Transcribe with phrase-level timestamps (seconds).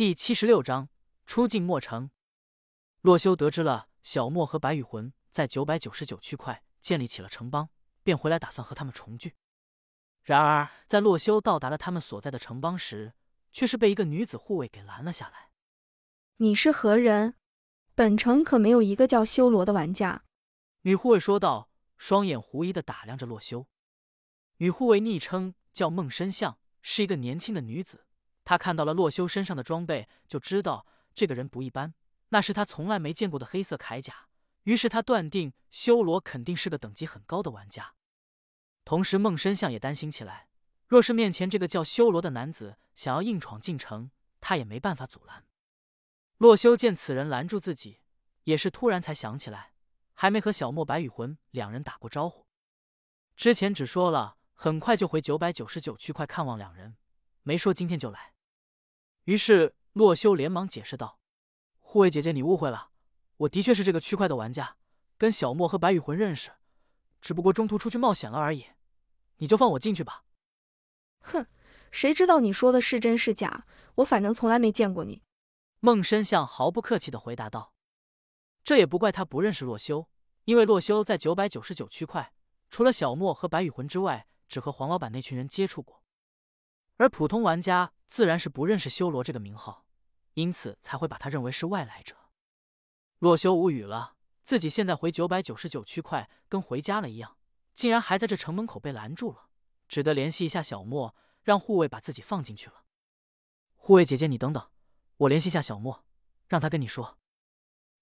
[0.00, 0.88] 第七十六章
[1.26, 2.10] 出境墨城。
[3.02, 7.68] 洛修得知了小莫和白羽魂在九百九十九区块建立起了城邦，
[8.02, 9.34] 便回来打算和他们重聚。
[10.22, 13.12] 然而，在洛修到达了他们所在的城邦时，
[13.52, 15.50] 却是被一个女子护卫给拦了下来。
[16.38, 17.34] 你是何人？
[17.94, 20.24] 本城可没有一个叫修罗的玩家。
[20.80, 23.66] 女护卫说道，双眼狐疑的打量着洛修。
[24.56, 28.06] 女护卫昵称叫梦深相，是一个年轻的女子。
[28.44, 31.94] 他看到了洛修身上的装备，就知道这个人不一般，
[32.30, 34.28] 那是他从来没见过的黑色铠甲。
[34.64, 37.94] 于是他断定修罗肯定是个等级很高的玩家。
[38.84, 40.48] 同时，孟深相也担心起来，
[40.86, 45.46] 若是面前这个叫修罗的男子想要硬闯进城，他也没办法阻拦。
[46.38, 48.00] 洛修见此人拦住自己，
[48.44, 49.72] 也是突然才想起来，
[50.14, 52.46] 还没和小莫、白羽魂两人打过招呼。
[53.36, 56.96] 之前只说了很快就回九百九十九区块看望两人，
[57.42, 58.32] 没说今天就来。
[59.24, 61.18] 于是洛修连忙解释道
[61.80, 62.90] ：“护卫姐姐，你误会了，
[63.38, 64.76] 我的确是这个区块的玩家，
[65.18, 66.52] 跟小莫和白羽魂认识，
[67.20, 68.66] 只不过中途出去冒险了而已。
[69.36, 70.24] 你就放我进去吧。”
[71.20, 71.46] 哼，
[71.90, 73.66] 谁知道你说的是真是假？
[73.96, 75.22] 我反正从来没见过你。
[75.80, 77.74] 孟深相毫不客气的回答道
[78.64, 80.08] ：“这也不怪他不认识洛修，
[80.44, 82.32] 因为洛修在九百九十九区块，
[82.68, 85.99] 除了小莫和白羽魂之外，只和黄老板那群人接触过。
[87.00, 89.86] 而普通玩家自然是不认识修罗这个名号，
[90.34, 92.14] 因此才会把他认为是外来者。”
[93.20, 97.38] 洛修无语了，自己现在回九百九十九区块跟回家了一样，
[97.72, 99.48] 竟然还在这城门口被拦住了，
[99.88, 102.84] 只得联系一下小莫，让护卫把自己放进去了。
[103.76, 104.68] 护卫姐姐，你等等。
[105.16, 106.04] 我联系下小莫，
[106.48, 107.16] 让他跟你说。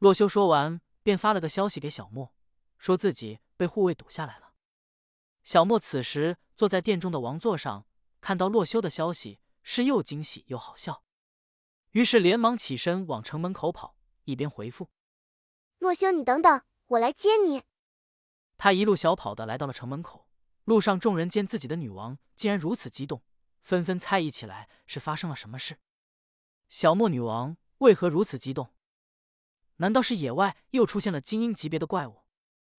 [0.00, 2.34] 洛修说完，便发了个消息给小莫，
[2.76, 4.52] 说自己被护卫堵下来了。
[5.44, 7.86] 小莫此时坐在殿中的王座上，
[8.22, 11.02] 看到洛修的消息，是又惊喜又好笑，
[11.90, 14.88] 于是连忙起身往城门口跑，一边回复
[15.78, 17.64] ：“洛修，你等等，我来接你。”
[18.56, 20.28] 他一路小跑的来到了城门口，
[20.64, 23.24] 路上众人见自己的女王竟然如此激动，
[23.60, 25.80] 纷纷猜疑起来是发生了什么事。
[26.68, 28.72] 小莫女王为何如此激动？
[29.78, 32.22] 难道是野外又出现了精英级别的怪物？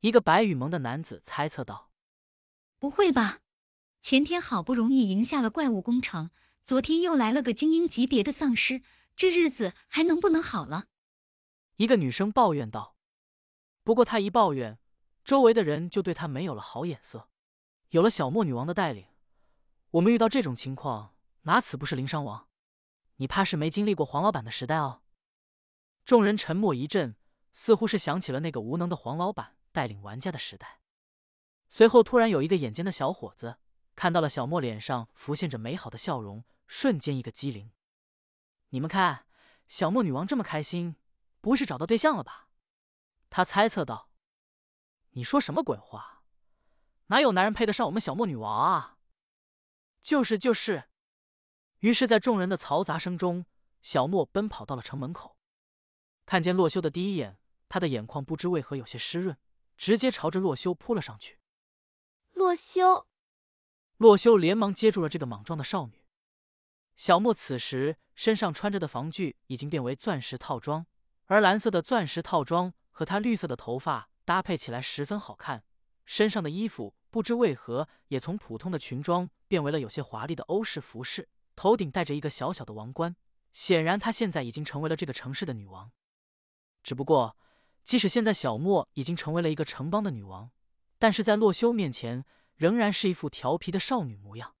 [0.00, 1.90] 一个白羽蒙的男子猜测道
[2.80, 3.40] ：“不会吧？
[4.08, 6.30] 前天好不容易赢下了怪物工程，
[6.62, 8.82] 昨天又来了个精英级别的丧尸，
[9.16, 10.86] 这日子还能不能好了？”
[11.74, 12.94] 一个女生抱怨道。
[13.82, 14.78] 不过她一抱怨，
[15.24, 17.28] 周围的人就对她没有了好眼色。
[17.88, 19.08] 有了小莫女王的带领，
[19.90, 22.46] 我们遇到这种情况，哪此不是零伤亡？
[23.16, 25.02] 你怕是没经历过黄老板的时代哦。
[26.04, 27.16] 众人沉默一阵，
[27.52, 30.80] 似乎是想起了那个无能的黄老板带领玩家的时代。
[31.68, 33.56] 随后，突然有一个眼尖的小伙子
[33.96, 37.72] 看到了小莫脸上浮现着美好的笑容，瞬间一个机灵。
[38.68, 39.26] 你们看，
[39.66, 40.96] 小莫女王这么开心，
[41.40, 42.50] 不会是找到对象了吧？
[43.30, 44.10] 他猜测道。
[45.12, 46.22] 你说什么鬼话？
[47.06, 48.98] 哪有男人配得上我们小莫女王啊？
[50.02, 50.90] 就是就是。
[51.78, 53.46] 于是，在众人的嘈杂声中，
[53.80, 55.38] 小莫奔跑到了城门口。
[56.26, 59.38] 看见洛修的第一眼，他的眼眶不知为何有些湿润，
[59.76, 61.38] 直接朝着洛修扑了上去。
[62.32, 63.06] 洛修，
[63.98, 66.04] 洛修连忙接住了这个莽撞的少女。
[66.96, 70.86] 小莫此时身上穿着的防具已经变为钻石套装，
[71.26, 75.64] 而蓝色的钻石套装和她绿色的头发搭配起来十分好看。
[76.04, 81.28] 身上的衣服不知为何也从普通的裙装变为了有些华丽的欧式服饰。
[81.54, 83.16] 头顶戴着一个小小的王冠，
[83.52, 85.90] 显然她现在已经成为了这个城市的女王。
[86.82, 87.36] 只不过，
[87.82, 90.50] 即使现在小莫已经成为了一个城邦的女王，
[90.98, 92.24] 但是在洛修面前
[92.56, 94.54] 仍然是一副调皮的少女模样。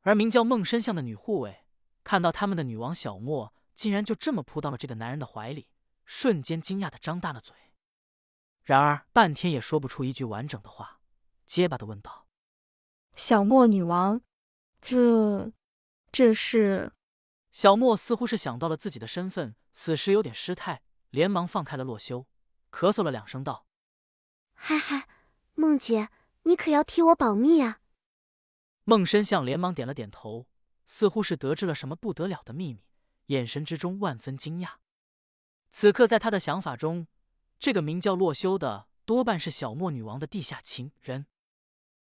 [0.00, 1.64] 而名叫孟深相的女护卫
[2.02, 5.68] 看到他们的女王小莫竟然就这么扑到了这个男人的怀里，
[6.04, 7.54] 瞬间惊讶的张大了嘴，
[8.62, 11.00] 然而半天也说不出一句完整的话，
[11.46, 12.26] 结巴的问道
[13.14, 14.20] ：“小莫女王，
[14.80, 15.52] 这……”
[16.12, 16.92] 这是
[17.52, 22.26] 小莫似乎是想到了自己的身份，此时有点失态，连忙放开了洛修，
[22.70, 23.66] 咳嗽了两声道
[24.52, 25.08] ：“嗨嗨，
[25.54, 26.10] 梦姐，
[26.44, 27.80] 你可要替我保密啊！”
[28.84, 30.48] 孟深相连忙点了点头，
[30.84, 32.84] 似乎是得知了什么不得了的秘密，
[33.26, 34.74] 眼神之中万分惊讶。
[35.70, 37.06] 此刻在他的想法中，
[37.58, 41.26] 这个名叫洛修的多半是小莫女王的地下情人，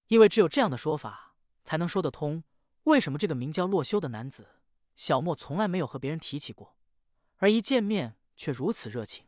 [0.08, 2.42] 因为只有这样的说法才能说得通。
[2.84, 4.48] 为什么这个名叫洛修的男子，
[4.96, 6.76] 小莫从来没有和别人提起过，
[7.36, 9.26] 而一见面却如此热情？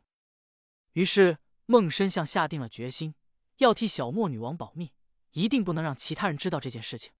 [0.94, 3.14] 于是孟深相下定了决心，
[3.58, 4.92] 要替小莫女王保密，
[5.32, 7.12] 一定不能让其他人知道这件事情。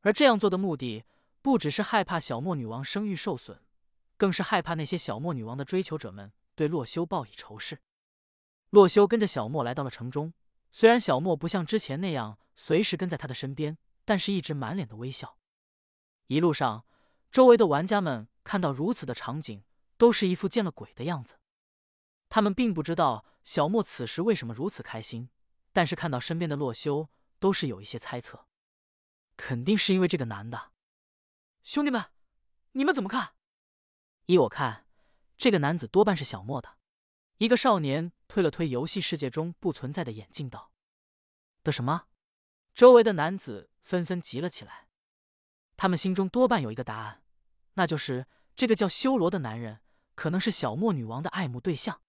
[0.00, 1.04] 而这样做的目的，
[1.42, 3.62] 不只是害怕小莫女王声誉受损，
[4.16, 7.80] 更是害怕那些小莫女王的追求者们对洛修报以仇视。
[8.70, 10.32] 洛修跟着小莫来到了城中，
[10.70, 15.36] 虽然小莫不像之前那样随时跟在他的身边，但是一直满脸的微笑。
[16.28, 16.84] 一路上，
[17.32, 19.64] 周围的玩家们看到如此的场景，
[19.96, 21.36] 都是一副见了鬼的样子。
[22.28, 25.28] 他们并不知道小莫此时为什么如此开心，
[25.72, 27.08] 但是看到身边的洛修，
[27.38, 28.46] 都是有一些猜测，
[29.36, 30.72] 肯定是因为这个男的。
[31.62, 32.06] 兄弟们，
[32.72, 33.34] 你们怎么看？
[34.26, 34.86] 依我看，
[35.36, 36.78] 这个男子多半是小莫的。
[37.38, 40.72] 一个少年推了推游戏世界中不存在的眼镜，道
[41.64, 42.06] ：“的什么？”
[42.74, 44.88] 周围的男子纷纷急了起来。
[45.76, 47.22] 他们心中多半有一个答案，
[47.74, 49.80] 那就是这个叫修罗的男人
[50.14, 52.02] 可能是小莫女王的爱慕对象。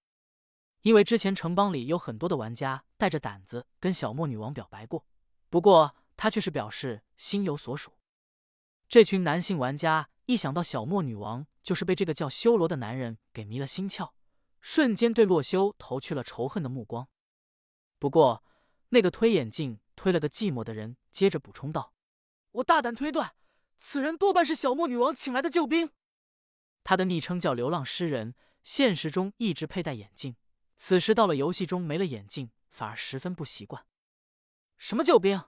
[0.82, 5.06] 因为之前城邦里有很多的玩家带着胆子跟小莫女王表白过，
[5.50, 7.94] 不过他却是表示心有所属。
[8.88, 14.12] 这群男性玩家一想到小莫女王就是被这个叫修罗的男人给迷了心窍，
[14.60, 17.08] 瞬间对洛修投去了仇恨的目光。
[18.00, 18.44] 不过
[18.90, 21.94] 那个推眼镜推了个寂寞的人接着补充道
[22.54, 23.36] ：“我大胆推断。”
[23.78, 25.92] 此人多半是小莫女王请来的救兵。
[26.84, 30.36] 他的昵称叫流浪诗人，现实中一直佩戴眼镜，
[30.84, 33.86] 此时到了游戏中没了眼镜，反而十分不习惯。
[34.80, 35.44] 什么救兵？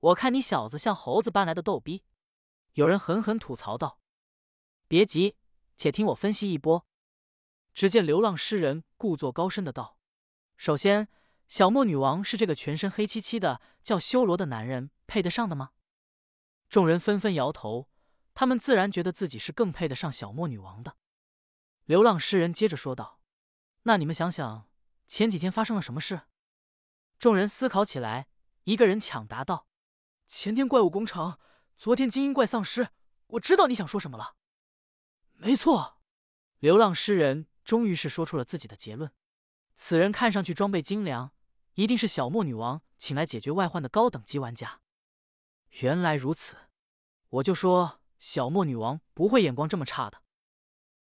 [0.00, 2.04] 我看你小子像猴子搬来的逗逼。
[2.74, 4.02] 有人狠狠吐槽道
[4.86, 5.38] ：“别急，
[5.78, 6.86] 且听我分析一波。”
[7.72, 9.96] 只见流浪诗人故作高深的道
[10.58, 11.08] ：“首先，
[11.48, 15.70] 小莫女王是这个全身黑漆漆的叫修罗的男人配得上的吗？”
[16.68, 17.88] 众人纷纷摇头，
[18.34, 20.98] 他们自然觉得自己是更配得上小莫女王的。
[21.86, 23.19] 流浪诗人接着说道
[23.82, 24.68] ：“那你们想想，
[25.06, 26.22] 前几天发生了什么事？”
[27.18, 28.28] 众人思考起来，
[28.64, 29.66] 一个人抢答道
[30.26, 31.38] ：“前天怪物攻城，
[31.76, 32.90] 昨天精英怪丧尸。
[33.28, 34.36] 我知道你想说什么了。”
[35.32, 36.02] 没错，
[36.58, 39.12] 流浪诗人终于是说出了自己的结论。
[39.74, 41.32] 此人看上去装备精良，
[41.74, 44.80] 一定是小莫女王请来解决外患的高等级玩家。
[45.80, 46.56] 原来如此，
[47.28, 50.22] 我就说小莫女王不会眼光这么差的。